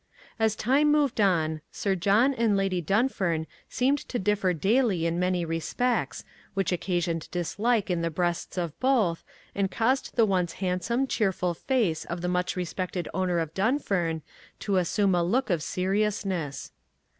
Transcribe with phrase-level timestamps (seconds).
[0.39, 5.45] As time moved on, Sir John and Lady Dunfern seemed to differ daily in many
[5.45, 11.53] respects, which occasioned dislike in the breasts of both, and caused the once handsome, cheerful
[11.53, 14.23] face of the much respected owner of Dunfern
[14.61, 16.71] to assume a look of seriousness.